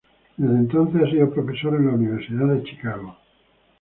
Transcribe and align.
Desde 0.35 0.55
entonces 0.57 1.03
ha 1.03 1.11
sido 1.11 1.29
profesor 1.31 1.75
en 1.75 1.85
la 1.85 1.93
Universidad 1.93 2.47
de 2.47 2.63
Chicago. 2.63 3.15